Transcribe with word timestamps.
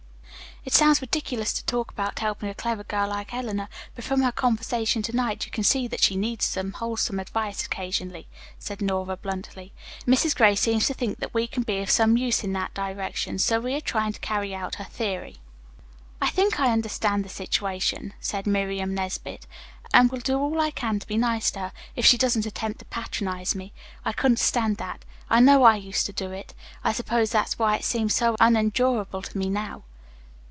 "It 0.63 0.73
sounds 0.73 1.01
ridiculous 1.01 1.53
to 1.53 1.65
talk 1.65 1.89
about 1.91 2.19
helping 2.19 2.47
a 2.47 2.53
clever 2.53 2.83
girl 2.83 3.07
like 3.09 3.33
Eleanor, 3.33 3.67
but 3.95 4.03
from 4.05 4.21
her 4.21 4.31
conversation 4.31 5.01
to 5.01 5.15
night 5.15 5.43
you 5.43 5.49
can 5.49 5.63
see 5.63 5.87
that 5.87 6.03
she 6.03 6.15
needs 6.15 6.45
some 6.45 6.73
wholesome 6.73 7.19
advice 7.19 7.65
occasionally," 7.65 8.27
said 8.59 8.79
Nora 8.79 9.17
bluntly. 9.17 9.73
"Mrs. 10.05 10.35
Gray 10.35 10.55
seems 10.55 10.85
to 10.85 10.93
think 10.93 11.17
we 11.33 11.47
can 11.47 11.63
be 11.63 11.79
of 11.79 11.89
some 11.89 12.15
use 12.15 12.43
in 12.43 12.53
that 12.53 12.75
direction, 12.75 13.39
so 13.39 13.59
we 13.59 13.73
are 13.73 13.81
trying 13.81 14.13
to 14.13 14.19
carry 14.19 14.53
out 14.53 14.75
her 14.75 14.83
theory." 14.83 15.37
"I 16.21 16.29
think 16.29 16.59
I 16.59 16.71
understand 16.71 17.25
the 17.25 17.29
situation," 17.29 18.13
said 18.19 18.45
Miriam 18.45 18.93
Nesbit, 18.93 19.47
"and 19.91 20.11
will 20.11 20.19
do 20.19 20.37
all 20.39 20.61
I 20.61 20.69
can 20.69 20.99
to 20.99 21.07
be 21.07 21.17
nice 21.17 21.49
to 21.51 21.59
her, 21.59 21.71
if 21.95 22.05
she 22.05 22.19
doesn't 22.19 22.45
attempt 22.45 22.77
to 22.79 22.85
patronize 22.85 23.55
me. 23.55 23.73
I 24.05 24.11
couldn't 24.13 24.37
stand 24.37 24.77
that. 24.77 25.05
I 25.27 25.39
know 25.39 25.63
I 25.63 25.77
used 25.77 26.05
to 26.05 26.13
do 26.13 26.29
it. 26.31 26.53
I 26.83 26.91
suppose 26.93 27.31
that's 27.31 27.57
why 27.57 27.77
it 27.77 27.83
seems 27.83 28.13
so 28.13 28.35
unendurable 28.39 29.23
to 29.23 29.35
me 29.39 29.49
now." 29.49 29.81